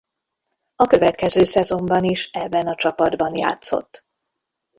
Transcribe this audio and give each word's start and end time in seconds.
A 0.75 0.87
következő 0.87 1.43
szezonban 1.43 2.03
is 2.03 2.25
ebben 2.31 2.67
a 2.67 2.75
csapatban 2.75 3.37
játszott. 3.37 4.07